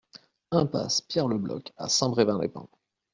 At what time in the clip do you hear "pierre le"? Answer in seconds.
1.01-1.37